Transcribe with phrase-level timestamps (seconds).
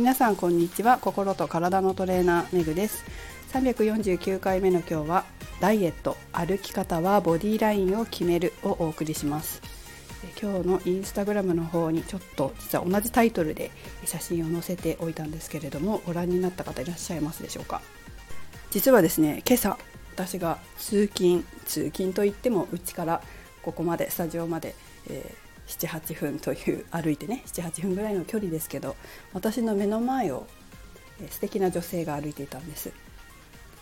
[0.00, 0.96] 皆さんこんにちは。
[0.96, 3.04] 心と体のトレーナーめぐです。
[3.52, 5.26] 349回目の今日は
[5.60, 9.60] ダイエット歩き方はボディラインを決めるをお送りします。
[10.40, 13.70] 今日のインスタグラムの方にちょっと実は同じタイトルで
[14.06, 17.82] 写真を載せておいたんですけれどもご覧になった方いらっしゃいますでしょうか？
[18.70, 19.76] 実はですね今朝
[20.14, 23.22] 私が通勤通勤といってもうちから
[23.60, 24.74] ここまでスタジオまで、
[25.10, 28.96] えー78分という歩いてね78分ぐらいの距離ですけど
[29.32, 30.46] 私の目の前を
[31.30, 32.92] 素敵な女性が歩いていたんです。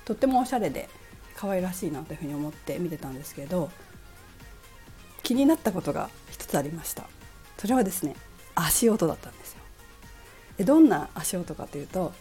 [0.05, 0.89] とってもおしゃれで
[1.37, 3.71] 可愛らしいなというふうに思って見てたんですけど
[5.23, 7.05] 気になったことが一つありました。
[7.59, 8.15] それはですね
[8.55, 9.59] 足音だったんですよ。
[10.57, 12.13] でどんな足音かというと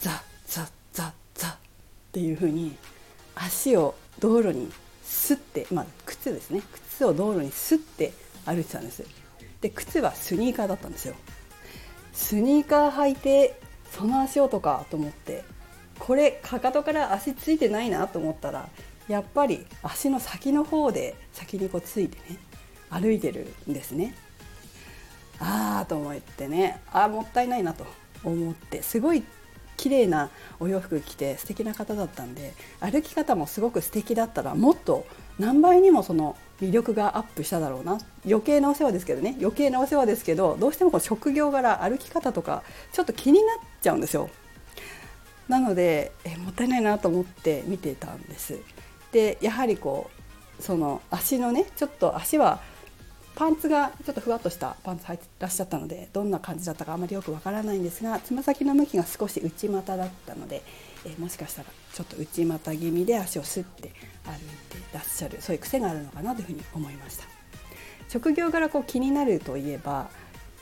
[0.00, 1.56] ザザザザっ
[2.12, 2.76] ていうふうに
[3.34, 6.62] 足を道路にすってまあ靴ですね。
[6.72, 8.12] 靴を道路にすって
[8.46, 9.04] 歩いてたんです。
[9.60, 11.14] で靴はスニーカーだったんですよ。
[12.12, 13.60] スニーカー履いて
[13.92, 15.44] その足音かと思って
[15.98, 18.68] これかかとから足ついてないなと思ったら
[19.08, 22.38] やっぱり足の先の方で先にこうついてね
[22.90, 24.14] 歩いてるんですね。
[25.38, 27.86] ああと思ってねああもったいないなと
[28.24, 29.22] 思ってすごい
[29.76, 35.06] 綺麗なお洋服着て素敵な方だったんで歩き方もすごく素敵だったらもっと
[35.38, 44.30] 何倍にもその魅力がアップしただろうな余計なお世話ですけどね余計なお世話ですけどどうしてもこう職業柄歩き方とかちょっと気になっちゃうんですよ。
[45.48, 48.58] なのでえもったいないなと思って見てたんです。
[49.12, 50.10] でやはりこ
[50.58, 52.60] うその足のねちょっと足は
[53.36, 60.62] パンツがちょっとふわっとしたパンツ履いてらっしゃったのでどんな感じだったかあまりよくわからないんですがつま先の向きが少し内股だったので、
[61.04, 67.24] えー、もしかしたらちょっと内股気味で足をすって歩いてらっしゃるそういう癖があるのかなというふうに思いました。
[68.08, 70.08] 職業柄こう気になるといえば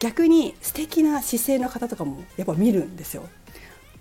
[0.00, 3.28] 逆に素敵な姿勢の方とかもやっぱ見るんですよ。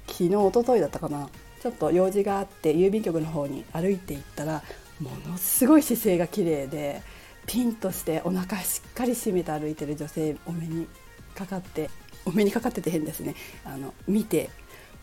[0.08, 1.30] 昨日一昨日だったかな。
[1.62, 4.64] ちょっと用事があって郵便局の方に歩いていったら
[5.00, 7.02] ものすごい姿勢が綺麗で
[7.46, 10.88] ピンとしてお腹しっかり締めて歩いてる女性お目に
[11.36, 11.90] かかって
[12.26, 14.50] お目にかかってて変ですねあの見て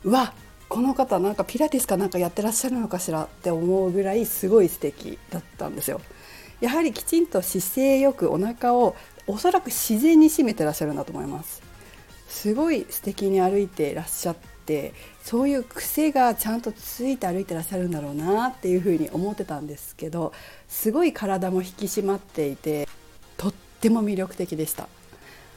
[0.05, 0.33] うわ
[0.69, 6.01] この方なんかピラティスかなんかやってらっしゃるのかしらって思うぐらいすごい素敵だったんですよ。
[6.61, 8.95] やはりきちんと姿勢よくお腹を
[9.27, 11.61] おそらく自然に締めてらっしゃるんだと思います。
[12.29, 14.95] すごい素敵に歩いてらっしゃって
[15.25, 20.33] そういう癖がちゃんとついて歩いてらっしゃるんだろうなっていうふうに思ってたんですけど
[20.69, 22.89] すごい体も引き締まっていて
[23.37, 24.89] とっても魅力的でした。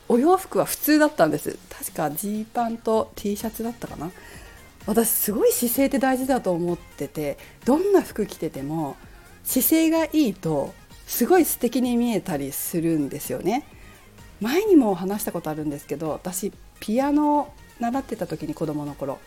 [0.09, 1.57] お洋服は普通だったんです。
[1.69, 4.11] 確かジーパンと T シャツだったかな。
[4.85, 8.97] 私すごい姿勢って大事だと思っててどんな服着てても
[9.43, 10.73] 姿勢がいいと
[11.07, 13.65] すごい素敵に見えたりするんですよね。
[14.41, 19.19] 前にも話したことあるんですけど私ピアノ習ってた時に子供の頃。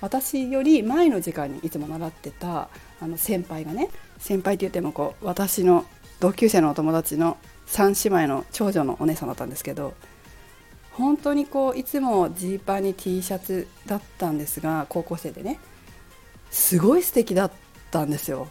[0.00, 2.68] 私より前の時間にいつも習ってた
[3.00, 3.88] あの先輩がね
[4.18, 5.86] 先輩って言ってもこう私の
[6.20, 7.38] 同級生のお友達の
[7.68, 9.94] 3姉妹の長女のお姉さんだったんですけど
[10.92, 15.58] 本当にこういつもジーパンに T シャツだったんですが高校生でね
[16.50, 17.50] すごい素敵だっ
[17.90, 18.48] たんですよ。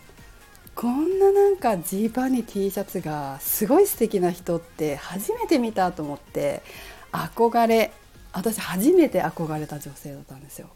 [0.75, 6.61] こんななんかジーパンに T シャツがすごい素敵な人って初めて見たと思って
[7.13, 7.93] 憧れ
[8.35, 10.67] 私初めて憧れた女性だったんですよ。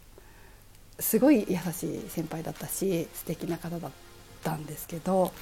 [0.98, 3.90] すごい優しい先輩だったし素敵な方だっ
[4.42, 5.32] たんですけど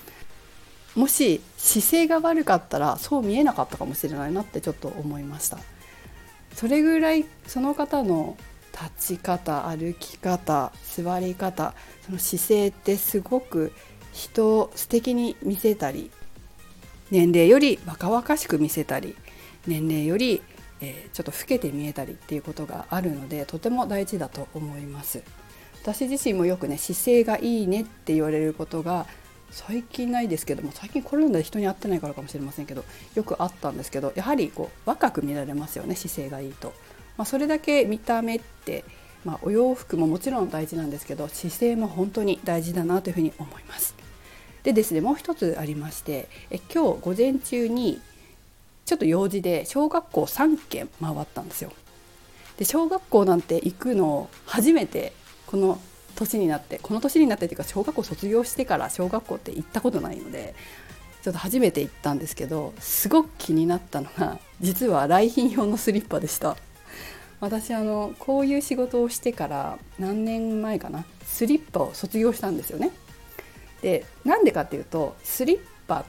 [0.94, 5.58] もし姿勢が悪かったらそう見えなかったかもしれないなってちょっと思いました。
[6.54, 8.36] それぐらいその方の
[8.72, 11.74] 立ち方歩き方座り方
[12.04, 13.72] その姿勢ってすごく
[14.12, 16.10] 人を素敵に見せたり
[17.10, 19.14] 年齢より若々しく見せたり
[19.66, 20.40] 年齢より、
[20.80, 25.22] えー、ちょっと老けて見えたりっていうことがあるのでとても大事だと思います。
[25.82, 29.06] 私自身もよくね姿勢がいいねって言われることが
[29.50, 32.84] 最近ないですけども最近コロナで人に会ってないからかもしれませんけど
[33.14, 36.74] よくあったんですけどやはりこう若く見られますよね姿勢がいいと、
[37.16, 38.84] まあ、それだけ見た目って、
[39.24, 43.94] まあ、お洋服ももちろん大事なんですけど姿勢も本当に大事だなというふうに思います。
[44.64, 48.02] でですねもう一つありましてえ今日午前中に
[48.88, 51.72] ちょっと用事で小学校3軒回ったんですよ。
[52.56, 55.12] で小学校なんて行くの初めて
[55.46, 55.78] この
[56.14, 60.54] 年になってこの年になってっていうか小学校卒業してから小学校って行ったことないので
[61.22, 66.56] ちょっと初めて行ったんですけどすごく気になったのが実は来賓用のスリッパでした。
[67.40, 72.90] 私あのこういう仕事をしてから何年前かなスリッパを卒業したんですよね。
[73.82, 76.04] でなんでかっていうとスリッパっ、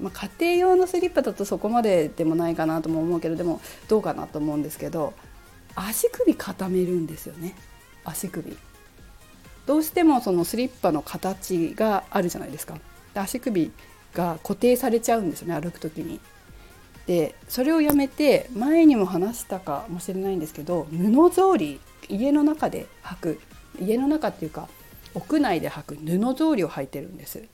[0.00, 5.14] まあ、家庭用のスリッパだとそこまででもないかなとも思うけどでもどうかなと思うんですけど
[5.74, 7.54] 足首固めるんですよね。
[8.04, 8.56] 足首。
[9.66, 12.78] どうしてもそのスリッパの形があるじゃないですか。
[13.14, 13.70] で足首
[14.14, 16.20] が固定されちゃうんですよね歩く時に。
[17.06, 23.40] でそれをやめて前にも話したかもしれないんですけど布草履家の中で履く。
[23.80, 24.68] 家の中っていうか
[25.14, 27.44] 屋内で履く布草履を履いてるんです。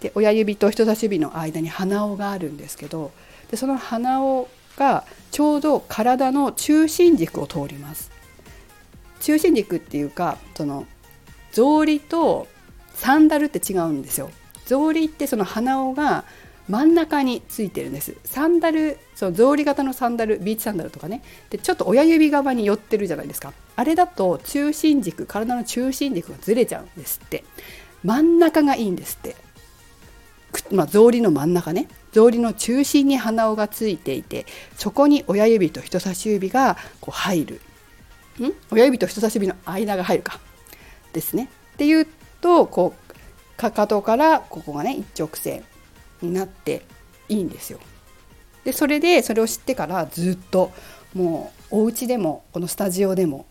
[0.00, 3.10] で親指と人差し指の間に鼻緒があるんですけど
[3.50, 8.10] でその鼻緒がちょうど体の中心軸を通ります。
[9.20, 10.86] 中心軸っていうかその
[11.52, 12.46] 草履と
[12.94, 14.30] サンダルって違うんですよ。
[14.66, 16.24] 草履ってその鼻緒が
[16.68, 18.14] 真ん中についてるんです。
[18.24, 21.22] サンダルその草履型のサンダルビーチサンダルとかね。
[21.50, 23.52] でちょっと親指側に寄ってるじゃないですか。
[23.76, 27.44] あれだと中心軸体の中心軸がずれちゃうんですって。
[28.02, 29.36] 真ん中がいいんですって。
[30.70, 31.88] まあ、草履の真ん中ね。
[32.12, 34.46] 草履の中心に鼻緒がついていて
[34.76, 37.60] そこに親指と人差し指がこう入る。
[38.40, 38.52] ん？
[38.70, 40.38] 親指と人差し指の間が入るか。
[41.12, 41.50] ですね。
[41.74, 42.06] っていう
[42.40, 45.64] とこうかかとからここがね一直線
[46.22, 46.82] になって
[47.28, 47.80] いいんですよ。
[48.64, 50.72] でそれでそれを知ってからずっと
[51.14, 53.46] もうお家でもこのスタジオでも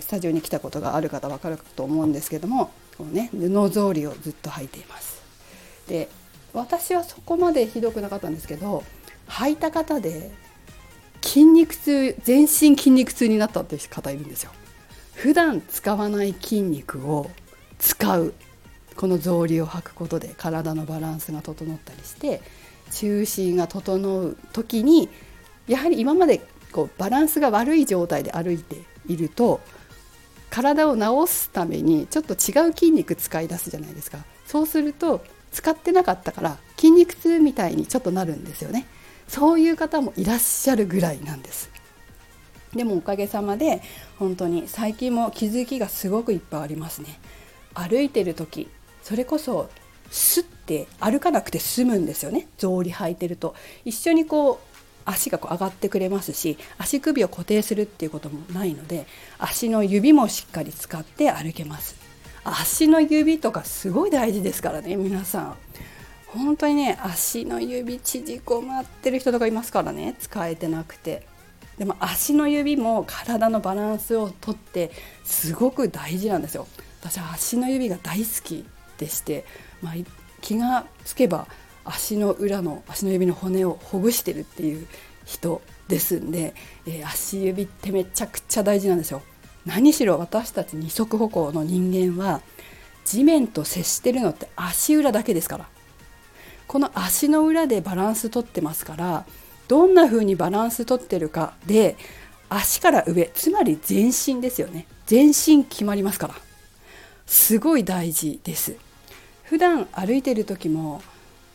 [0.00, 5.22] スタジオに来たことがある方分かると思うんですけどもこの、ね、布草履をずっと履いています。
[5.88, 6.08] で
[6.52, 8.84] 私はそこまでひどくなかったんですけど
[9.28, 10.30] 履いた方で
[11.22, 14.52] 筋肉痛全身筋肉痛になったって方いるんですよ。
[15.14, 17.30] 普段使わない筋肉を
[17.78, 18.32] 使う
[18.96, 22.40] この草履を履くことで体のバランスが整ったりして
[22.92, 25.08] 中心が整う時に
[25.68, 26.40] やはり今まで
[26.72, 28.76] こうバランスが悪い状態で歩いて
[29.06, 29.60] いると
[30.48, 38.86] 体を治すためにちょっと違う筋肉使い出すじゃないですかそうすると使ってなかったから筋肉痛みたいにちょっとなるんですよね。
[39.28, 41.70] そういう方もいらっしゃるぐらいなんです。
[42.74, 43.82] でもおかげさまで
[44.18, 47.20] 本当に最近も気づきがすごくいっぱいありますね。
[47.74, 48.68] 歩いてる時
[49.02, 49.70] それこそ
[50.10, 52.48] スッて歩かなくて済むんですよね。
[52.58, 53.54] 草履履いてると。
[53.84, 54.70] 一緒にこう
[55.04, 59.06] 足がこう上がってくれますし足首を固定するっていうこともないので
[59.38, 61.99] 足の指もしっかり使って歩けます。
[62.44, 65.56] 足の指とかすごい大事ですからね皆さん。
[66.26, 71.26] 本当にね足の指縮こまってる人とかいますからね使えてなくて。
[71.78, 74.90] でも足の指も体のバランスをとって
[75.24, 76.66] すごく大事なんですよ。
[77.00, 78.66] 私は足の指が大好き
[78.98, 79.46] でして、
[79.80, 79.94] まあ、
[80.42, 81.46] 気がつけば
[81.84, 84.86] 足の裏の足の指の骨をほぐしてるっていう
[85.24, 86.54] 人ですんで、
[86.86, 89.22] えー、足指ってめちゃくちゃ大事なんですよ。
[89.66, 92.40] 何しろ私たち二足歩行の人間は
[93.04, 95.68] 地面と接してるのって足裏だけですから。
[96.66, 99.26] この足の裏でバランスとってますから
[99.66, 101.96] どんな風にバランスとってるかで
[102.48, 104.86] 足から上つまり全身ですよね。
[105.06, 106.34] 全身決まりますから。
[107.26, 108.76] すごい大事です。
[109.44, 111.02] 普段歩いてる時も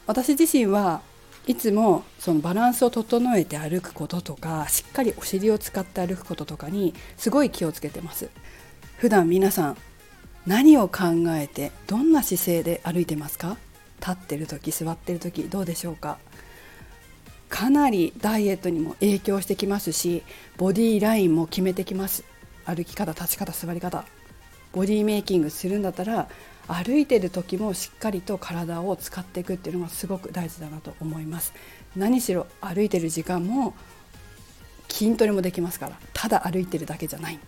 [0.05, 1.01] 私自身は
[1.47, 8.29] いつもそのバランスを整えて歩くこととかしっかりお尻を使って歩くこととかにすごい気をつけてます。
[8.97, 9.77] 普段皆さん
[10.47, 13.57] 何を考えてどんな姿勢で歩いてますか？
[13.99, 16.17] 立ってる時座ってる時どうでしょうか？
[17.49, 20.23] かなりダイエットにも影響してきますし
[20.57, 22.23] ボディーラインも決めてきます。
[22.65, 24.03] 歩き方立ち方座り方。
[24.73, 26.27] ボディメイキングするんだったら
[26.67, 31.53] 歩いてる時もしっかりと体を使っていくっていうのがすごく大事だなと思います。
[31.95, 33.73] 何しろ歩いてる時間も
[34.89, 37.39] 筋トレもできますからただ歩いてるだけじゃない。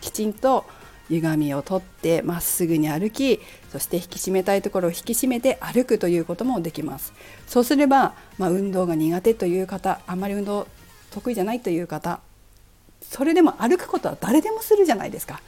[0.00, 0.64] きちんと
[1.10, 3.40] 歪みをとってまっすぐに歩き
[3.70, 7.12] そして引き締めたいところを引き締めて歩くということもできます。
[7.46, 10.66] そうすれば、まあ、運動が苦手という方あんまり運動
[11.10, 12.20] 得意じゃないという方
[13.02, 15.40] それでも歩くことは誰でもするじゃないですか。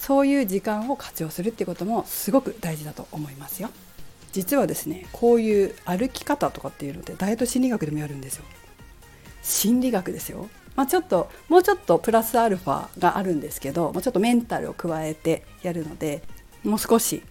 [0.00, 3.68] そういう時間を活用するっていうこともすごく大事だと思いますよ。
[4.32, 8.44] 実はですねこういう歩き方とかっていうのでダイエット心理学でもやるんですよ。
[9.42, 10.48] 心理学ですよ。
[10.74, 16.22] まあ、ちょっともうちょっとプラスアルファがあるんですけどもうちょっとメンタルを加えてやるので
[16.64, 17.22] もう少し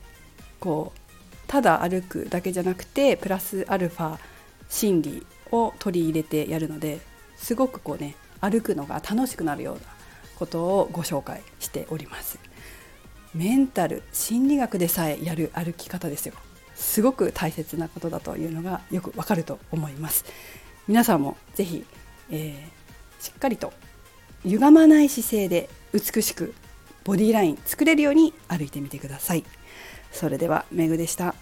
[0.60, 1.00] こう
[1.48, 4.20] ただ歩くだけじゃなくてプラスアルファ
[4.68, 7.00] 心理を取り入れてやるので
[7.38, 9.82] すごくこうね歩くのが楽しくなるような
[10.38, 12.49] ことをご紹介しております。
[13.34, 16.34] メンタル心理学でさえやる歩き方ですよ。
[16.76, 20.26] すごく大切なことだというのがよくわかると思います。
[20.88, 21.86] 皆さんもぜひ、
[22.32, 23.74] えー、しっかりと
[24.44, 26.54] 歪まない姿勢で美しく
[27.04, 29.44] ボディライン作れるように歩いてみてください。
[30.12, 31.36] それではメグでした。